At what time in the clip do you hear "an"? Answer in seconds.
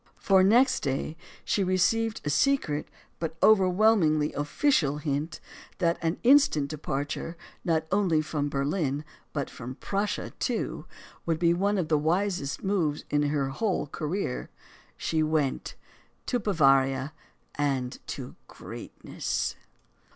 6.01-6.17